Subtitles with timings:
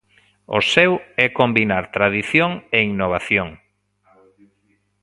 [0.57, 0.91] O seu
[1.25, 3.49] é combinar tradición e innovación.